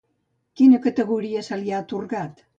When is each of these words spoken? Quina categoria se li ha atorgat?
Quina 0.61 0.79
categoria 0.85 1.45
se 1.51 1.61
li 1.63 1.77
ha 1.77 1.85
atorgat? 1.87 2.45